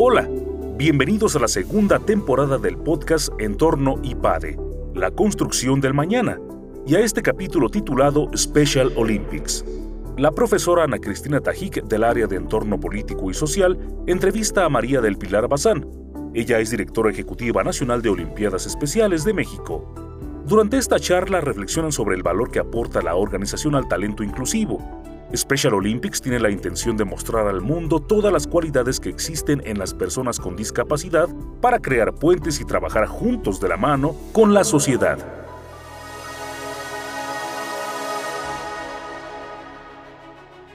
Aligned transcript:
Hola, 0.00 0.28
bienvenidos 0.76 1.34
a 1.34 1.40
la 1.40 1.48
segunda 1.48 1.98
temporada 1.98 2.56
del 2.56 2.78
podcast 2.78 3.30
Entorno 3.40 3.96
IPADE, 4.04 4.56
la 4.94 5.10
construcción 5.10 5.80
del 5.80 5.92
mañana, 5.92 6.38
y 6.86 6.94
a 6.94 7.00
este 7.00 7.20
capítulo 7.20 7.68
titulado 7.68 8.30
Special 8.36 8.92
Olympics. 8.94 9.64
La 10.16 10.30
profesora 10.30 10.84
Ana 10.84 11.00
Cristina 11.00 11.40
Tajik 11.40 11.82
del 11.82 12.04
área 12.04 12.28
de 12.28 12.36
Entorno 12.36 12.78
Político 12.78 13.28
y 13.28 13.34
Social 13.34 13.76
entrevista 14.06 14.64
a 14.64 14.68
María 14.68 15.00
del 15.00 15.18
Pilar 15.18 15.48
Bazán. 15.48 15.84
Ella 16.32 16.60
es 16.60 16.70
directora 16.70 17.10
ejecutiva 17.10 17.64
nacional 17.64 18.00
de 18.00 18.10
Olimpiadas 18.10 18.66
Especiales 18.66 19.24
de 19.24 19.34
México. 19.34 19.92
Durante 20.46 20.78
esta 20.78 21.00
charla 21.00 21.40
reflexionan 21.40 21.90
sobre 21.90 22.14
el 22.14 22.22
valor 22.22 22.52
que 22.52 22.60
aporta 22.60 23.02
la 23.02 23.16
organización 23.16 23.74
al 23.74 23.88
talento 23.88 24.22
inclusivo, 24.22 24.78
Special 25.36 25.74
Olympics 25.74 26.22
tiene 26.22 26.40
la 26.40 26.50
intención 26.50 26.96
de 26.96 27.04
mostrar 27.04 27.46
al 27.46 27.60
mundo 27.60 28.00
todas 28.00 28.32
las 28.32 28.46
cualidades 28.46 28.98
que 28.98 29.10
existen 29.10 29.62
en 29.66 29.78
las 29.78 29.92
personas 29.92 30.40
con 30.40 30.56
discapacidad 30.56 31.28
para 31.60 31.78
crear 31.78 32.14
puentes 32.14 32.60
y 32.60 32.64
trabajar 32.64 33.06
juntos 33.06 33.60
de 33.60 33.68
la 33.68 33.76
mano 33.76 34.16
con 34.32 34.54
la 34.54 34.64
sociedad. 34.64 35.47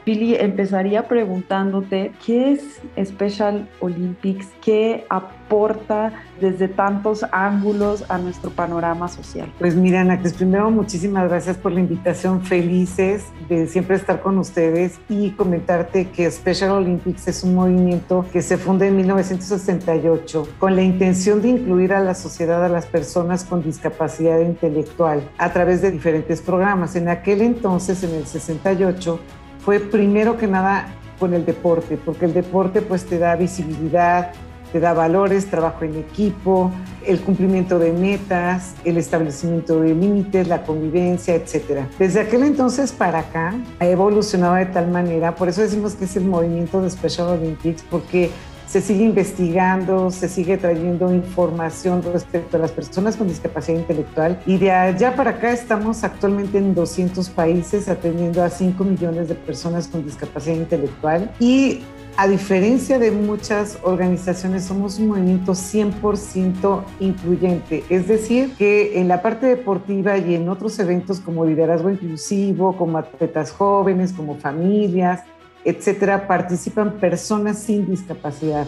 Pili, 0.03 0.35
empezaría 0.35 1.07
preguntándote 1.07 2.11
qué 2.25 2.53
es 2.53 2.81
Special 3.07 3.69
Olympics, 3.79 4.47
qué 4.61 5.05
aporta 5.09 6.11
desde 6.41 6.67
tantos 6.67 7.25
ángulos 7.31 8.03
a 8.09 8.17
nuestro 8.17 8.49
panorama 8.49 9.07
social. 9.07 9.51
Pues 9.59 9.75
mira, 9.75 10.01
Ana, 10.01 10.21
primero 10.37 10.69
muchísimas 10.71 11.29
gracias 11.29 11.57
por 11.57 11.71
la 11.71 11.79
invitación, 11.79 12.41
felices 12.41 13.25
de 13.47 13.67
siempre 13.67 13.95
estar 13.95 14.21
con 14.21 14.37
ustedes 14.37 14.99
y 15.07 15.31
comentarte 15.31 16.09
que 16.09 16.29
Special 16.29 16.71
Olympics 16.71 17.27
es 17.27 17.43
un 17.43 17.55
movimiento 17.55 18.25
que 18.33 18.41
se 18.41 18.57
funda 18.57 18.85
en 18.85 18.97
1968 18.97 20.47
con 20.59 20.75
la 20.75 20.81
intención 20.81 21.41
de 21.41 21.49
incluir 21.49 21.93
a 21.93 22.01
la 22.01 22.13
sociedad 22.13 22.63
a 22.65 22.69
las 22.69 22.85
personas 22.85 23.45
con 23.45 23.63
discapacidad 23.63 24.39
intelectual 24.41 25.21
a 25.37 25.53
través 25.53 25.81
de 25.81 25.91
diferentes 25.91 26.41
programas. 26.41 26.95
En 26.95 27.07
aquel 27.09 27.41
entonces, 27.41 28.03
en 28.03 28.15
el 28.15 28.25
68, 28.25 29.19
fue 29.63 29.79
primero 29.79 30.37
que 30.37 30.47
nada 30.47 30.87
con 31.19 31.33
el 31.33 31.45
deporte, 31.45 31.97
porque 31.97 32.25
el 32.25 32.33
deporte 32.33 32.81
pues 32.81 33.05
te 33.05 33.17
da 33.17 33.35
visibilidad, 33.35 34.31
te 34.73 34.79
da 34.79 34.93
valores, 34.93 35.45
trabajo 35.45 35.85
en 35.85 35.95
equipo, 35.97 36.71
el 37.05 37.21
cumplimiento 37.21 37.77
de 37.79 37.93
metas, 37.93 38.73
el 38.83 38.97
establecimiento 38.97 39.79
de 39.79 39.93
límites, 39.93 40.47
la 40.47 40.63
convivencia, 40.63 41.35
etc. 41.35 41.85
Desde 41.99 42.21
aquel 42.21 42.43
entonces 42.43 42.91
para 42.91 43.19
acá 43.19 43.53
ha 43.79 43.85
evolucionado 43.85 44.55
de 44.55 44.65
tal 44.65 44.89
manera, 44.89 45.35
por 45.35 45.47
eso 45.47 45.61
decimos 45.61 45.93
que 45.93 46.05
es 46.05 46.15
el 46.17 46.25
movimiento 46.25 46.81
de 46.81 46.89
Special 46.89 47.27
Olympics, 47.27 47.83
porque 47.83 48.31
se 48.67 48.81
sigue 48.81 49.03
investigando, 49.03 50.11
se 50.11 50.29
sigue 50.29 50.57
trayendo 50.57 51.13
información 51.13 52.01
respecto 52.03 52.57
a 52.57 52.59
las 52.59 52.71
personas 52.71 53.15
con 53.15 53.27
discapacidad 53.27 53.79
intelectual 53.79 54.41
y 54.45 54.57
de 54.57 54.71
allá 54.71 55.15
para 55.15 55.31
acá 55.31 55.51
estamos 55.51 56.03
actualmente 56.03 56.57
en 56.57 56.73
200 56.73 57.29
países 57.29 57.89
atendiendo 57.89 58.43
a 58.43 58.49
5 58.49 58.83
millones 58.83 59.29
de 59.29 59.35
personas 59.35 59.87
con 59.87 60.03
discapacidad 60.03 60.55
intelectual 60.55 61.31
y 61.39 61.81
a 62.15 62.27
diferencia 62.27 62.99
de 62.99 63.09
muchas 63.09 63.79
organizaciones, 63.81 64.65
somos 64.65 64.99
un 64.99 65.07
movimiento 65.07 65.53
100% 65.53 66.83
incluyente. 66.99 67.83
Es 67.89 68.07
decir, 68.07 68.53
que 68.55 68.99
en 68.99 69.07
la 69.07 69.23
parte 69.23 69.47
deportiva 69.47 70.15
y 70.19 70.35
en 70.35 70.47
otros 70.47 70.77
eventos 70.77 71.19
como 71.19 71.43
liderazgo 71.43 71.89
inclusivo, 71.89 72.77
como 72.77 72.99
atletas 72.99 73.51
jóvenes, 73.51 74.13
como 74.13 74.35
familias, 74.35 75.23
etcétera, 75.65 76.27
participan 76.27 76.93
personas 76.93 77.59
sin 77.59 77.89
discapacidad 77.89 78.67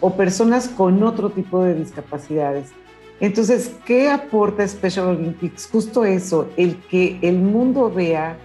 o 0.00 0.14
personas 0.14 0.68
con 0.68 1.02
otro 1.02 1.30
tipo 1.30 1.62
de 1.62 1.74
discapacidades. 1.74 2.70
Entonces, 3.20 3.72
¿qué 3.86 4.10
aporta 4.10 4.66
Special 4.66 5.06
Olympics? 5.06 5.68
Justo 5.70 6.04
eso, 6.04 6.50
el 6.56 6.76
que 6.76 7.18
el 7.22 7.38
mundo 7.38 7.90
vea 7.90 8.36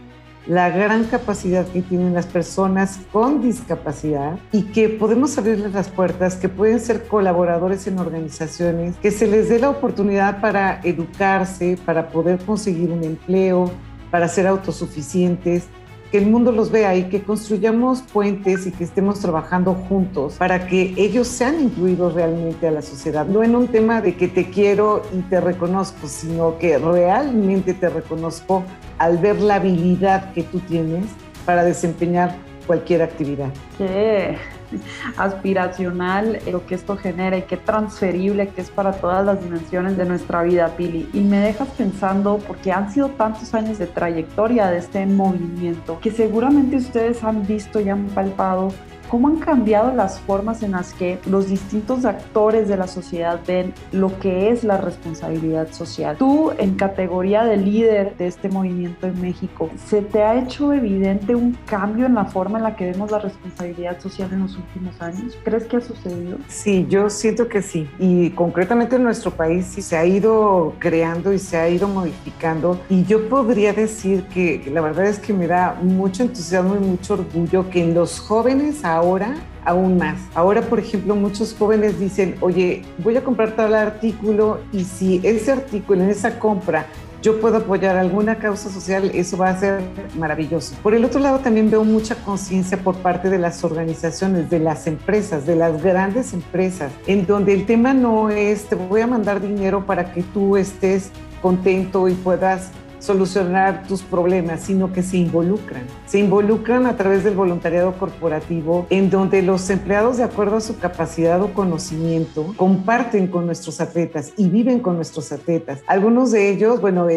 la 0.47 0.69
gran 0.69 1.03
capacidad 1.05 1.67
que 1.67 1.81
tienen 1.81 2.13
las 2.13 2.25
personas 2.25 2.99
con 3.11 3.41
discapacidad 3.41 4.39
y 4.51 4.63
que 4.63 4.89
podemos 4.89 5.37
abrirles 5.37 5.73
las 5.73 5.89
puertas, 5.89 6.35
que 6.35 6.49
pueden 6.49 6.79
ser 6.79 7.03
colaboradores 7.05 7.85
en 7.87 7.99
organizaciones, 7.99 8.95
que 8.97 9.11
se 9.11 9.27
les 9.27 9.49
dé 9.49 9.59
la 9.59 9.69
oportunidad 9.69 10.41
para 10.41 10.81
educarse, 10.83 11.77
para 11.85 12.09
poder 12.09 12.39
conseguir 12.39 12.89
un 12.89 13.03
empleo, 13.03 13.71
para 14.09 14.27
ser 14.27 14.47
autosuficientes 14.47 15.67
que 16.11 16.17
el 16.17 16.27
mundo 16.27 16.51
los 16.51 16.71
vea 16.71 16.95
y 16.95 17.05
que 17.05 17.23
construyamos 17.23 18.01
puentes 18.01 18.67
y 18.67 18.71
que 18.71 18.83
estemos 18.83 19.19
trabajando 19.19 19.73
juntos 19.73 20.35
para 20.37 20.67
que 20.67 20.93
ellos 20.97 21.27
sean 21.27 21.61
incluidos 21.61 22.13
realmente 22.13 22.67
a 22.67 22.71
la 22.71 22.81
sociedad. 22.81 23.25
No 23.25 23.43
en 23.43 23.55
un 23.55 23.67
tema 23.67 24.01
de 24.01 24.15
que 24.15 24.27
te 24.27 24.49
quiero 24.49 25.03
y 25.17 25.21
te 25.21 25.39
reconozco, 25.39 26.07
sino 26.07 26.57
que 26.57 26.77
realmente 26.77 27.73
te 27.73 27.89
reconozco 27.89 28.63
al 28.97 29.17
ver 29.19 29.39
la 29.39 29.55
habilidad 29.55 30.33
que 30.33 30.43
tú 30.43 30.59
tienes 30.59 31.05
para 31.45 31.63
desempeñar 31.63 32.35
cualquier 32.67 33.01
actividad. 33.01 33.49
Qué 33.77 34.37
aspiracional 35.17 36.39
lo 36.51 36.65
que 36.65 36.75
esto 36.75 36.97
genera 36.97 37.37
y 37.37 37.43
qué 37.43 37.57
transferible 37.57 38.49
que 38.49 38.61
es 38.61 38.69
para 38.69 38.93
todas 38.93 39.25
las 39.25 39.43
dimensiones 39.43 39.97
de 39.97 40.05
nuestra 40.05 40.43
vida, 40.43 40.75
Pili. 40.75 41.09
Y 41.13 41.21
me 41.21 41.39
dejas 41.39 41.69
pensando, 41.69 42.39
porque 42.47 42.71
han 42.71 42.91
sido 42.91 43.09
tantos 43.09 43.53
años 43.53 43.77
de 43.77 43.87
trayectoria 43.87 44.67
de 44.67 44.77
este 44.77 45.05
movimiento, 45.05 45.99
que 45.99 46.11
seguramente 46.11 46.77
ustedes 46.77 47.23
han 47.23 47.45
visto 47.45 47.79
y 47.79 47.89
han 47.89 48.07
palpado 48.07 48.71
cómo 49.11 49.27
han 49.27 49.39
cambiado 49.39 49.93
las 49.93 50.21
formas 50.21 50.63
en 50.63 50.71
las 50.71 50.93
que 50.93 51.19
los 51.25 51.49
distintos 51.49 52.05
actores 52.05 52.69
de 52.69 52.77
la 52.77 52.87
sociedad 52.87 53.41
ven 53.45 53.73
lo 53.91 54.17
que 54.19 54.51
es 54.51 54.63
la 54.63 54.77
responsabilidad 54.77 55.69
social. 55.73 56.15
Tú, 56.15 56.53
en 56.57 56.75
categoría 56.75 57.43
de 57.43 57.57
líder 57.57 58.15
de 58.15 58.27
este 58.27 58.47
movimiento 58.47 59.07
en 59.07 59.19
México, 59.19 59.69
¿se 59.85 60.01
te 60.01 60.23
ha 60.23 60.39
hecho 60.39 60.71
evidente 60.71 61.35
un 61.35 61.57
cambio 61.65 62.05
en 62.05 62.15
la 62.15 62.23
forma 62.23 62.59
en 62.59 62.63
la 62.63 62.77
que 62.77 62.85
vemos 62.85 63.11
la 63.11 63.19
responsabilidad 63.19 63.99
social 63.99 64.29
en 64.31 64.43
los 64.43 64.55
últimos 64.55 65.01
años? 65.01 65.37
¿Crees 65.43 65.65
que 65.65 65.75
ha 65.75 65.81
sucedido? 65.81 66.37
Sí, 66.47 66.87
yo 66.89 67.09
siento 67.09 67.49
que 67.49 67.61
sí. 67.61 67.89
Y 67.99 68.29
concretamente 68.29 68.95
en 68.95 69.03
nuestro 69.03 69.31
país 69.31 69.65
sí 69.65 69.81
se 69.81 69.97
ha 69.97 70.05
ido 70.05 70.73
creando 70.79 71.33
y 71.33 71.39
se 71.39 71.57
ha 71.57 71.67
ido 71.67 71.89
modificando. 71.89 72.79
Y 72.87 73.03
yo 73.03 73.27
podría 73.27 73.73
decir 73.73 74.23
que 74.33 74.63
la 74.73 74.79
verdad 74.79 75.05
es 75.07 75.19
que 75.19 75.33
me 75.33 75.47
da 75.47 75.77
mucho 75.81 76.23
entusiasmo 76.23 76.77
y 76.77 76.79
mucho 76.79 77.15
orgullo 77.15 77.69
que 77.69 77.83
en 77.83 77.93
los 77.93 78.17
jóvenes 78.17 78.85
ahora 78.85 79.00
ahora 79.01 79.35
aún 79.65 79.97
más. 79.97 80.19
Ahora, 80.33 80.61
por 80.61 80.79
ejemplo, 80.79 81.15
muchos 81.15 81.55
jóvenes 81.57 81.99
dicen, 81.99 82.35
oye, 82.41 82.83
voy 82.99 83.17
a 83.17 83.23
comprar 83.23 83.51
tal 83.55 83.73
artículo 83.73 84.59
y 84.71 84.83
si 84.83 85.19
ese 85.23 85.51
artículo 85.51 86.03
en 86.03 86.09
esa 86.09 86.39
compra 86.39 86.85
yo 87.21 87.39
puedo 87.39 87.57
apoyar 87.57 87.97
alguna 87.97 88.37
causa 88.37 88.71
social, 88.71 89.11
eso 89.13 89.37
va 89.37 89.49
a 89.49 89.59
ser 89.59 89.81
maravilloso. 90.17 90.75
Por 90.81 90.95
el 90.95 91.05
otro 91.05 91.19
lado, 91.19 91.37
también 91.39 91.69
veo 91.69 91.83
mucha 91.83 92.15
conciencia 92.15 92.77
por 92.77 92.95
parte 92.95 93.29
de 93.29 93.37
las 93.37 93.63
organizaciones, 93.63 94.49
de 94.49 94.57
las 94.57 94.87
empresas, 94.87 95.45
de 95.45 95.55
las 95.55 95.83
grandes 95.83 96.33
empresas, 96.33 96.91
en 97.05 97.27
donde 97.27 97.53
el 97.53 97.67
tema 97.67 97.93
no 97.93 98.31
es, 98.31 98.65
te 98.65 98.73
voy 98.75 99.01
a 99.01 99.07
mandar 99.07 99.39
dinero 99.39 99.85
para 99.85 100.11
que 100.13 100.23
tú 100.23 100.57
estés 100.57 101.11
contento 101.43 102.07
y 102.07 102.13
puedas 102.13 102.71
solucionar 103.01 103.83
tus 103.87 104.01
problemas, 104.03 104.61
sino 104.61 104.93
que 104.93 105.03
se 105.03 105.17
involucran. 105.17 105.81
Se 106.05 106.19
involucran 106.19 106.85
a 106.85 106.95
través 106.95 107.23
del 107.23 107.35
voluntariado 107.35 107.93
corporativo, 107.97 108.85
en 108.89 109.09
donde 109.09 109.41
los 109.41 109.69
empleados, 109.69 110.17
de 110.17 110.23
acuerdo 110.23 110.57
a 110.57 110.61
su 110.61 110.77
capacidad 110.77 111.41
o 111.41 111.53
conocimiento, 111.53 112.53
comparten 112.55 113.27
con 113.27 113.45
nuestros 113.47 113.81
atletas 113.81 114.31
y 114.37 114.47
viven 114.47 114.79
con 114.79 114.95
nuestros 114.95 115.31
atletas. 115.31 115.81
Algunos 115.87 116.31
de 116.31 116.49
ellos, 116.49 116.79
bueno, 116.79 117.07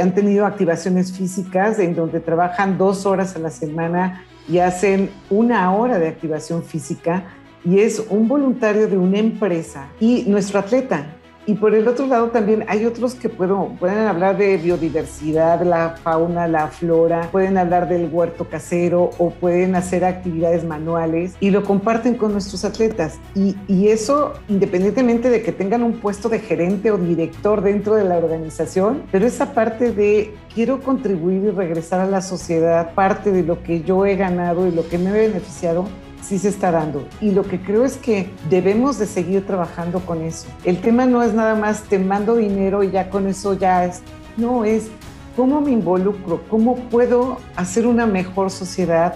han 0.00 0.14
tenido 0.14 0.44
activaciones 0.44 1.12
físicas 1.12 1.78
en 1.78 1.94
donde 1.94 2.20
trabajan 2.20 2.76
dos 2.76 3.06
horas 3.06 3.36
a 3.36 3.38
la 3.38 3.50
semana 3.50 4.24
y 4.48 4.58
hacen 4.58 5.10
una 5.30 5.72
hora 5.72 5.98
de 5.98 6.08
activación 6.08 6.64
física 6.64 7.24
y 7.64 7.80
es 7.80 8.02
un 8.08 8.26
voluntario 8.26 8.88
de 8.88 8.96
una 8.96 9.18
empresa 9.18 9.88
y 10.00 10.24
nuestro 10.26 10.58
atleta 10.58 11.19
y 11.46 11.54
por 11.54 11.74
el 11.74 11.88
otro 11.88 12.06
lado 12.06 12.28
también 12.28 12.64
hay 12.68 12.86
otros 12.86 13.14
que 13.14 13.28
puedo, 13.28 13.74
pueden 13.78 14.06
hablar 14.06 14.36
de 14.36 14.56
biodiversidad, 14.56 15.62
la 15.62 15.96
fauna, 16.02 16.46
la 16.46 16.68
flora, 16.68 17.28
pueden 17.32 17.58
hablar 17.58 17.88
del 17.88 18.08
huerto 18.12 18.48
casero 18.48 19.10
o 19.18 19.30
pueden 19.30 19.74
hacer 19.74 20.04
actividades 20.04 20.64
manuales 20.64 21.34
y 21.40 21.50
lo 21.50 21.64
comparten 21.64 22.14
con 22.14 22.32
nuestros 22.32 22.64
atletas. 22.64 23.18
Y, 23.34 23.56
y 23.68 23.88
eso 23.88 24.34
independientemente 24.48 25.30
de 25.30 25.42
que 25.42 25.52
tengan 25.52 25.82
un 25.82 25.94
puesto 25.94 26.28
de 26.28 26.40
gerente 26.40 26.90
o 26.90 26.98
director 26.98 27.62
dentro 27.62 27.94
de 27.94 28.04
la 28.04 28.18
organización, 28.18 29.02
pero 29.10 29.26
esa 29.26 29.52
parte 29.52 29.92
de 29.92 30.34
quiero 30.54 30.80
contribuir 30.80 31.44
y 31.44 31.50
regresar 31.50 32.00
a 32.00 32.06
la 32.06 32.20
sociedad, 32.20 32.94
parte 32.94 33.32
de 33.32 33.42
lo 33.42 33.62
que 33.62 33.82
yo 33.82 34.04
he 34.06 34.16
ganado 34.16 34.66
y 34.66 34.72
lo 34.72 34.86
que 34.88 34.98
me 34.98 35.10
he 35.10 35.28
beneficiado, 35.28 35.86
sí 36.22 36.38
se 36.38 36.48
está 36.48 36.70
dando. 36.70 37.06
Y 37.20 37.32
lo 37.32 37.42
que 37.42 37.60
creo 37.60 37.84
es 37.84 37.96
que 37.96 38.30
debemos 38.48 38.98
de 38.98 39.06
seguir 39.06 39.46
trabajando 39.46 40.00
con 40.00 40.22
eso. 40.22 40.48
El 40.64 40.80
tema 40.80 41.06
no 41.06 41.22
es 41.22 41.34
nada 41.34 41.54
más 41.54 41.82
te 41.84 41.98
mando 41.98 42.36
dinero 42.36 42.82
y 42.82 42.90
ya 42.90 43.10
con 43.10 43.26
eso 43.26 43.54
ya 43.54 43.84
es, 43.84 44.02
no, 44.36 44.64
es 44.64 44.88
cómo 45.36 45.60
me 45.60 45.70
involucro, 45.70 46.42
cómo 46.48 46.76
puedo 46.76 47.38
hacer 47.56 47.86
una 47.86 48.06
mejor 48.06 48.50
sociedad 48.50 49.14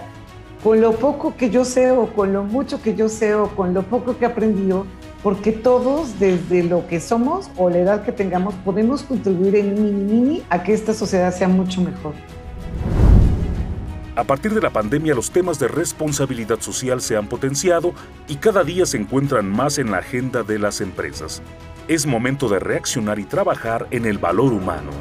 con 0.63 0.81
lo 0.81 0.93
poco 0.93 1.35
que 1.37 1.51
yo 1.51 1.63
sé 1.63 1.91
o 1.91 2.07
con 2.07 2.33
lo 2.33 2.43
mucho 2.43 2.81
que 2.81 2.95
yo 2.95 3.07
sé 3.07 3.35
o 3.35 3.49
con 3.49 3.75
lo 3.75 3.83
poco 3.83 4.17
que 4.17 4.25
he 4.25 4.27
aprendido, 4.27 4.87
porque 5.21 5.51
todos 5.51 6.17
desde 6.19 6.63
lo 6.63 6.87
que 6.87 6.99
somos 6.99 7.51
o 7.55 7.69
la 7.69 7.77
edad 7.77 8.03
que 8.03 8.11
tengamos 8.11 8.55
podemos 8.65 9.03
contribuir 9.03 9.57
en 9.57 9.75
mini 9.75 9.91
mini 9.91 10.43
a 10.49 10.63
que 10.63 10.73
esta 10.73 10.95
sociedad 10.95 11.31
sea 11.31 11.47
mucho 11.47 11.81
mejor. 11.81 12.13
A 14.15 14.23
partir 14.23 14.53
de 14.53 14.61
la 14.61 14.69
pandemia 14.69 15.13
los 15.13 15.29
temas 15.29 15.59
de 15.59 15.67
responsabilidad 15.67 16.61
social 16.61 17.01
se 17.01 17.17
han 17.17 17.27
potenciado 17.27 17.93
y 18.29 18.37
cada 18.37 18.63
día 18.63 18.85
se 18.85 18.97
encuentran 18.97 19.49
más 19.49 19.77
en 19.77 19.91
la 19.91 19.97
agenda 19.97 20.43
de 20.43 20.57
las 20.57 20.79
empresas. 20.79 21.41
Es 21.89 22.05
momento 22.05 22.47
de 22.47 22.59
reaccionar 22.59 23.19
y 23.19 23.25
trabajar 23.25 23.87
en 23.91 24.05
el 24.05 24.17
valor 24.17 24.53
humano. 24.53 24.91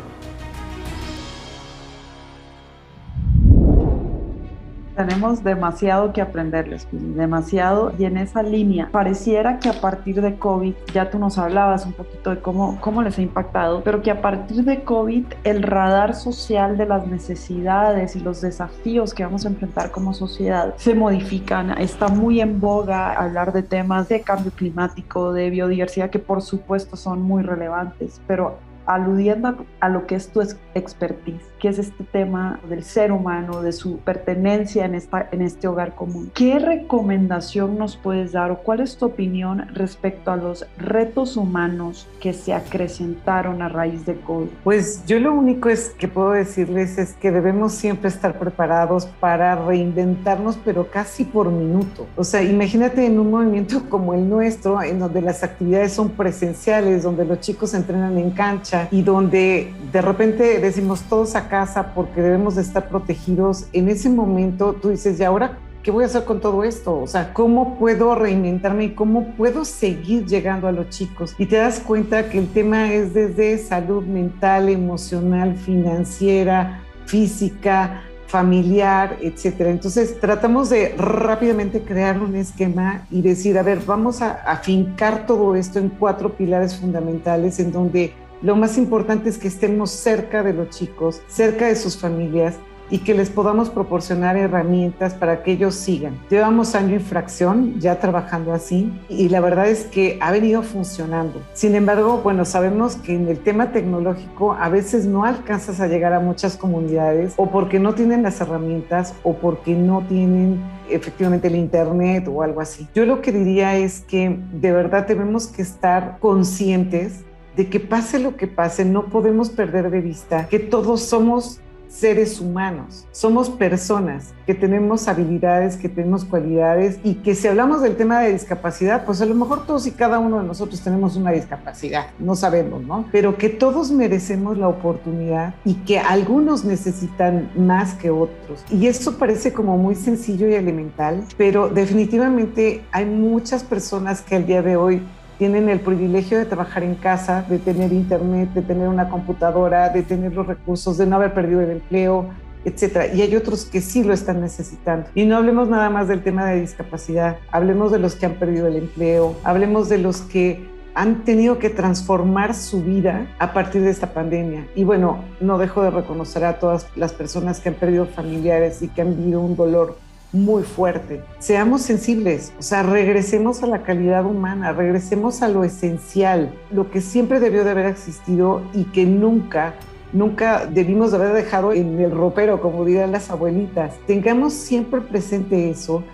Tenemos 5.06 5.44
demasiado 5.44 6.14
que 6.14 6.22
aprenderles, 6.22 6.88
demasiado. 6.90 7.92
Y 7.98 8.06
en 8.06 8.16
esa 8.16 8.42
línea, 8.42 8.88
pareciera 8.90 9.58
que 9.58 9.68
a 9.68 9.74
partir 9.74 10.22
de 10.22 10.36
COVID, 10.36 10.72
ya 10.94 11.10
tú 11.10 11.18
nos 11.18 11.36
hablabas 11.36 11.84
un 11.84 11.92
poquito 11.92 12.30
de 12.30 12.40
cómo, 12.40 12.78
cómo 12.80 13.02
les 13.02 13.18
ha 13.18 13.22
impactado, 13.22 13.82
pero 13.84 14.00
que 14.00 14.10
a 14.10 14.22
partir 14.22 14.64
de 14.64 14.82
COVID, 14.82 15.26
el 15.44 15.62
radar 15.62 16.14
social 16.14 16.78
de 16.78 16.86
las 16.86 17.06
necesidades 17.06 18.16
y 18.16 18.20
los 18.20 18.40
desafíos 18.40 19.12
que 19.12 19.24
vamos 19.24 19.44
a 19.44 19.48
enfrentar 19.48 19.90
como 19.90 20.14
sociedad 20.14 20.74
se 20.78 20.94
modifican. 20.94 21.76
Está 21.78 22.08
muy 22.08 22.40
en 22.40 22.58
boga 22.58 23.12
hablar 23.12 23.52
de 23.52 23.62
temas 23.62 24.08
de 24.08 24.22
cambio 24.22 24.52
climático, 24.52 25.34
de 25.34 25.50
biodiversidad, 25.50 26.08
que 26.08 26.18
por 26.18 26.40
supuesto 26.40 26.96
son 26.96 27.20
muy 27.20 27.42
relevantes, 27.42 28.22
pero 28.26 28.58
aludiendo 28.86 29.66
a, 29.80 29.88
lo 29.88 30.06
que 30.06 30.14
es 30.14 30.28
tu 30.28 30.40
expertise, 30.74 31.42
que 31.58 31.68
es 31.68 31.78
este 31.78 32.04
tema 32.04 32.60
del 32.68 32.84
ser 32.84 33.12
humano, 33.12 33.62
de 33.62 33.72
su 33.72 33.98
pertenencia 33.98 34.84
en, 34.84 34.94
esta, 34.94 35.28
en 35.32 35.42
este 35.42 35.68
hogar 35.68 35.94
común. 35.94 36.30
¿Qué 36.34 36.58
recomendación 36.58 37.78
nos 37.78 37.96
puedes 37.96 38.32
dar 38.32 38.50
o 38.50 38.58
cuál 38.58 38.80
es 38.80 38.96
tu 38.96 39.06
opinión 39.06 39.66
respecto 39.74 40.30
a 40.30 40.36
los 40.36 40.66
retos 40.78 41.36
humanos 41.36 42.08
que 42.20 42.32
se 42.32 42.52
acrecentaron 42.52 43.62
a 43.62 43.68
raíz 43.68 44.04
de 44.06 44.16
COVID? 44.20 44.48
Pues 44.62 45.04
yo 45.06 45.18
lo 45.20 45.32
único 45.32 45.68
es 45.68 45.90
que 45.90 46.08
puedo 46.08 46.32
decirles 46.32 46.98
es 46.98 47.14
que 47.14 47.30
debemos 47.30 47.72
siempre 47.72 48.08
estar 48.08 48.38
preparados 48.38 49.06
para 49.20 49.54
reinventarnos, 49.54 50.58
pero 50.64 50.90
casi 50.90 51.24
por 51.24 51.50
minuto. 51.50 52.06
O 52.16 52.24
sea, 52.24 52.42
imagínate 52.42 53.06
en 53.06 53.18
un 53.18 53.30
movimiento 53.30 53.88
como 53.88 54.14
el 54.14 54.28
nuestro, 54.28 54.82
en 54.82 54.98
donde 54.98 55.20
las 55.20 55.42
actividades 55.42 55.92
son 55.92 56.10
presenciales, 56.10 57.02
donde 57.02 57.24
los 57.24 57.40
chicos 57.40 57.74
entrenan 57.74 58.18
en 58.18 58.30
cancha, 58.30 58.73
y 58.90 59.02
donde 59.02 59.72
de 59.92 60.02
repente 60.02 60.58
decimos 60.58 61.02
todos 61.02 61.34
a 61.36 61.48
casa 61.48 61.94
porque 61.94 62.20
debemos 62.20 62.56
de 62.56 62.62
estar 62.62 62.88
protegidos, 62.88 63.66
en 63.72 63.88
ese 63.88 64.08
momento 64.08 64.74
tú 64.74 64.90
dices, 64.90 65.18
¿y 65.20 65.24
ahora 65.24 65.58
¿qué 65.84 65.90
voy 65.90 66.02
a 66.02 66.06
hacer 66.06 66.24
con 66.24 66.40
todo 66.40 66.64
esto? 66.64 66.98
O 66.98 67.06
sea, 67.06 67.32
¿cómo 67.34 67.78
puedo 67.78 68.14
reinventarme 68.14 68.84
y 68.84 68.94
cómo 68.94 69.34
puedo 69.36 69.64
seguir 69.64 70.24
llegando 70.24 70.66
a 70.66 70.72
los 70.72 70.88
chicos? 70.88 71.34
Y 71.38 71.46
te 71.46 71.56
das 71.56 71.78
cuenta 71.78 72.30
que 72.30 72.38
el 72.38 72.48
tema 72.48 72.92
es 72.92 73.12
desde 73.12 73.58
salud 73.58 74.02
mental, 74.02 74.70
emocional, 74.70 75.54
financiera, 75.56 76.82
física, 77.04 78.02
familiar, 78.26 79.18
etcétera. 79.20 79.70
Entonces 79.70 80.18
tratamos 80.18 80.70
de 80.70 80.94
rápidamente 80.96 81.82
crear 81.82 82.18
un 82.18 82.34
esquema 82.34 83.06
y 83.10 83.20
decir, 83.20 83.58
a 83.58 83.62
ver, 83.62 83.80
vamos 83.86 84.22
a 84.22 84.32
afincar 84.50 85.26
todo 85.26 85.54
esto 85.54 85.78
en 85.78 85.90
cuatro 85.90 86.32
pilares 86.32 86.76
fundamentales 86.76 87.60
en 87.60 87.70
donde 87.70 88.14
lo 88.42 88.56
más 88.56 88.78
importante 88.78 89.28
es 89.28 89.38
que 89.38 89.48
estemos 89.48 89.90
cerca 89.90 90.42
de 90.42 90.52
los 90.52 90.70
chicos, 90.70 91.22
cerca 91.28 91.66
de 91.66 91.76
sus 91.76 91.96
familias 91.96 92.56
y 92.90 92.98
que 92.98 93.14
les 93.14 93.30
podamos 93.30 93.70
proporcionar 93.70 94.36
herramientas 94.36 95.14
para 95.14 95.42
que 95.42 95.52
ellos 95.52 95.74
sigan. 95.74 96.18
Llevamos 96.30 96.74
año 96.74 96.96
y 96.96 96.98
fracción 96.98 97.80
ya 97.80 97.98
trabajando 97.98 98.52
así 98.52 98.92
y 99.08 99.28
la 99.28 99.40
verdad 99.40 99.68
es 99.68 99.84
que 99.84 100.18
ha 100.20 100.30
venido 100.30 100.62
funcionando. 100.62 101.40
Sin 101.54 101.74
embargo, 101.74 102.20
bueno, 102.22 102.44
sabemos 102.44 102.96
que 102.96 103.14
en 103.14 103.28
el 103.28 103.38
tema 103.38 103.72
tecnológico 103.72 104.52
a 104.52 104.68
veces 104.68 105.06
no 105.06 105.24
alcanzas 105.24 105.80
a 105.80 105.86
llegar 105.86 106.12
a 106.12 106.20
muchas 106.20 106.56
comunidades 106.56 107.34
o 107.36 107.50
porque 107.50 107.78
no 107.78 107.94
tienen 107.94 108.22
las 108.22 108.40
herramientas 108.40 109.14
o 109.22 109.34
porque 109.34 109.74
no 109.74 110.02
tienen 110.06 110.62
efectivamente 110.90 111.48
el 111.48 111.56
internet 111.56 112.28
o 112.28 112.42
algo 112.42 112.60
así. 112.60 112.86
Yo 112.94 113.06
lo 113.06 113.22
que 113.22 113.32
diría 113.32 113.76
es 113.76 114.00
que 114.00 114.38
de 114.52 114.72
verdad 114.72 115.06
tenemos 115.06 115.46
que 115.46 115.62
estar 115.62 116.18
conscientes 116.20 117.24
de 117.56 117.68
que 117.68 117.80
pase 117.80 118.18
lo 118.18 118.36
que 118.36 118.46
pase, 118.46 118.84
no 118.84 119.06
podemos 119.06 119.50
perder 119.50 119.90
de 119.90 120.00
vista 120.00 120.48
que 120.48 120.58
todos 120.58 121.02
somos 121.02 121.60
seres 121.94 122.40
humanos, 122.40 123.06
somos 123.12 123.48
personas 123.48 124.34
que 124.46 124.54
tenemos 124.54 125.06
habilidades, 125.06 125.76
que 125.76 125.88
tenemos 125.88 126.24
cualidades 126.24 126.98
y 127.04 127.14
que 127.14 127.36
si 127.36 127.46
hablamos 127.46 127.82
del 127.82 127.96
tema 127.96 128.20
de 128.20 128.32
discapacidad, 128.32 129.04
pues 129.04 129.20
a 129.20 129.26
lo 129.26 129.34
mejor 129.36 129.64
todos 129.64 129.86
y 129.86 129.92
cada 129.92 130.18
uno 130.18 130.40
de 130.40 130.44
nosotros 130.46 130.80
tenemos 130.80 131.14
una 131.14 131.30
discapacidad, 131.30 132.06
no 132.18 132.34
sabemos, 132.34 132.82
¿no? 132.82 133.04
Pero 133.12 133.38
que 133.38 133.48
todos 133.48 133.92
merecemos 133.92 134.58
la 134.58 134.66
oportunidad 134.66 135.54
y 135.64 135.74
que 135.74 136.00
algunos 136.00 136.64
necesitan 136.64 137.50
más 137.56 137.94
que 137.94 138.10
otros. 138.10 138.64
Y 138.70 138.88
eso 138.88 139.16
parece 139.16 139.52
como 139.52 139.78
muy 139.78 139.94
sencillo 139.94 140.48
y 140.48 140.54
elemental, 140.54 141.24
pero 141.36 141.68
definitivamente 141.68 142.82
hay 142.90 143.06
muchas 143.06 143.62
personas 143.62 144.20
que 144.20 144.34
al 144.34 144.46
día 144.46 144.62
de 144.62 144.76
hoy 144.76 145.00
tienen 145.38 145.68
el 145.68 145.80
privilegio 145.80 146.38
de 146.38 146.44
trabajar 146.44 146.82
en 146.82 146.94
casa, 146.94 147.44
de 147.48 147.58
tener 147.58 147.92
internet, 147.92 148.50
de 148.54 148.62
tener 148.62 148.88
una 148.88 149.08
computadora, 149.08 149.88
de 149.88 150.02
tener 150.02 150.32
los 150.32 150.46
recursos, 150.46 150.98
de 150.98 151.06
no 151.06 151.16
haber 151.16 151.34
perdido 151.34 151.60
el 151.60 151.70
empleo, 151.70 152.30
etcétera. 152.64 153.12
Y 153.14 153.22
hay 153.22 153.36
otros 153.36 153.64
que 153.64 153.80
sí 153.80 154.02
lo 154.02 154.14
están 154.14 154.40
necesitando. 154.40 155.08
Y 155.14 155.24
no 155.26 155.36
hablemos 155.36 155.68
nada 155.68 155.90
más 155.90 156.08
del 156.08 156.22
tema 156.22 156.46
de 156.46 156.60
discapacidad, 156.60 157.36
hablemos 157.50 157.92
de 157.92 157.98
los 157.98 158.16
que 158.16 158.26
han 158.26 158.34
perdido 158.34 158.66
el 158.66 158.76
empleo, 158.76 159.36
hablemos 159.44 159.88
de 159.88 159.98
los 159.98 160.22
que 160.22 160.72
han 160.94 161.24
tenido 161.24 161.58
que 161.58 161.70
transformar 161.70 162.54
su 162.54 162.82
vida 162.82 163.26
a 163.40 163.52
partir 163.52 163.82
de 163.82 163.90
esta 163.90 164.12
pandemia. 164.12 164.68
Y 164.76 164.84
bueno, 164.84 165.24
no 165.40 165.58
dejo 165.58 165.82
de 165.82 165.90
reconocer 165.90 166.44
a 166.44 166.58
todas 166.60 166.86
las 166.94 167.12
personas 167.12 167.58
que 167.58 167.70
han 167.70 167.74
perdido 167.74 168.06
familiares 168.06 168.80
y 168.80 168.88
que 168.88 169.02
han 169.02 169.16
vivido 169.16 169.40
un 169.40 169.56
dolor 169.56 169.98
muy 170.34 170.64
fuerte. 170.64 171.22
Seamos 171.38 171.82
sensibles, 171.82 172.52
o 172.58 172.62
sea, 172.62 172.82
regresemos 172.82 173.62
a 173.62 173.66
la 173.66 173.82
calidad 173.82 174.26
humana, 174.26 174.72
regresemos 174.72 175.40
a 175.40 175.48
lo 175.48 175.64
esencial, 175.64 176.52
lo 176.70 176.90
que 176.90 177.00
siempre 177.00 177.40
debió 177.40 177.64
de 177.64 177.70
haber 177.70 177.86
existido 177.86 178.60
y 178.74 178.84
que 178.84 179.06
nunca 179.06 179.74
nunca 180.12 180.66
debimos 180.66 181.10
de 181.10 181.16
haber 181.16 181.32
dejado 181.32 181.72
en 181.72 182.00
el 182.00 182.12
ropero, 182.12 182.60
como 182.60 182.84
dirían 182.84 183.10
las 183.10 183.30
abuelitas. 183.30 183.94
Tengamos 184.06 184.52
siempre 184.52 185.00
presente 185.00 185.70
eso 185.70 186.04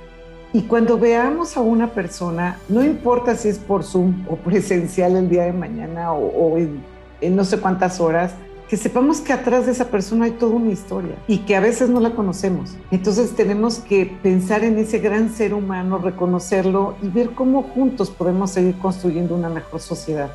y 0.52 0.62
cuando 0.62 0.98
veamos 0.98 1.56
a 1.56 1.60
una 1.60 1.92
persona, 1.92 2.58
no 2.68 2.82
importa 2.82 3.36
si 3.36 3.48
es 3.48 3.58
por 3.58 3.84
Zoom 3.84 4.24
o 4.28 4.36
presencial 4.36 5.16
el 5.16 5.28
día 5.28 5.44
de 5.44 5.52
mañana 5.52 6.12
o, 6.12 6.56
en 6.58 7.36
no 7.36 7.44
sé 7.44 7.60
cuántas 7.60 8.00
horas, 8.00 8.34
que 8.70 8.76
sepamos 8.76 9.20
que 9.20 9.32
atrás 9.32 9.66
de 9.66 9.72
esa 9.72 9.86
persona 9.88 10.26
hay 10.26 10.30
toda 10.30 10.54
una 10.54 10.70
historia 10.70 11.16
y 11.26 11.38
que 11.38 11.56
a 11.56 11.60
veces 11.60 11.88
no 11.88 11.98
la 11.98 12.14
conocemos. 12.14 12.76
Entonces 12.92 13.34
tenemos 13.34 13.80
que 13.80 14.06
pensar 14.22 14.62
en 14.62 14.78
ese 14.78 15.00
gran 15.00 15.28
ser 15.28 15.54
humano, 15.54 15.98
reconocerlo 15.98 16.94
y 17.02 17.08
ver 17.08 17.30
cómo 17.30 17.64
juntos 17.64 18.10
podemos 18.10 18.52
seguir 18.52 18.78
construyendo 18.78 19.34
una 19.34 19.48
mejor 19.48 19.80
sociedad. 19.80 20.30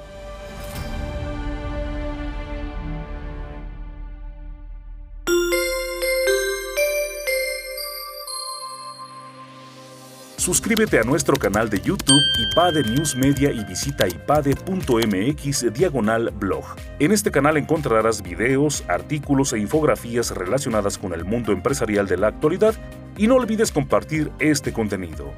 Suscríbete 10.46 11.00
a 11.00 11.04
nuestro 11.04 11.38
canal 11.38 11.72
de 11.72 11.82
YouTube 11.82 12.22
IPADE 12.38 12.84
News 12.84 13.16
Media 13.16 13.52
y 13.52 13.64
visita 13.64 14.08
ipade.mx 14.08 15.74
diagonal 15.74 16.30
blog. 16.36 16.64
En 17.00 17.12
este 17.12 17.32
canal 17.32 17.58
encontrarás 17.58 18.22
videos, 18.22 18.84
artículos 18.88 19.54
e 19.54 19.58
infografías 19.58 20.30
relacionadas 20.30 21.00
con 21.00 21.14
el 21.14 21.26
mundo 21.26 21.52
empresarial 21.52 22.08
de 22.08 22.18
la 22.18 22.28
actualidad 22.28 22.76
y 23.18 23.26
no 23.26 23.38
olvides 23.38 23.72
compartir 23.72 24.32
este 24.38 24.72
contenido. 24.72 25.34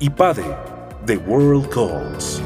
IPADE, 0.00 0.42
The 1.06 1.18
World 1.18 1.68
Calls. 1.68 2.42